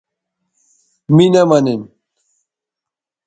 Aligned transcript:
می 1.15 1.25
نہ 1.33 1.41
منین 1.49 1.81